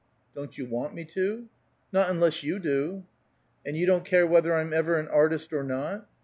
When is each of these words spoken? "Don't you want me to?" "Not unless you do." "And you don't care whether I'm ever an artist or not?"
"Don't 0.33 0.57
you 0.57 0.65
want 0.65 0.95
me 0.95 1.05
to?" 1.05 1.47
"Not 1.91 2.09
unless 2.09 2.41
you 2.41 2.57
do." 2.57 3.05
"And 3.63 3.77
you 3.77 3.85
don't 3.85 4.03
care 4.03 4.25
whether 4.25 4.51
I'm 4.55 4.73
ever 4.73 4.97
an 4.97 5.07
artist 5.07 5.53
or 5.53 5.61
not?" 5.61 6.09